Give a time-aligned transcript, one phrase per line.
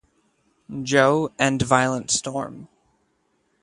[0.81, 2.67] Joe" and "Violent Storm".